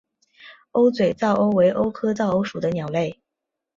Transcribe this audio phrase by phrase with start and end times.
[0.71, 3.21] 鸥嘴噪鸥为鸥科噪鸥属的鸟类。